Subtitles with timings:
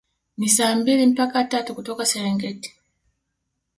[0.37, 2.75] Ni saa mbili mpaka tatu kutoka Serengeti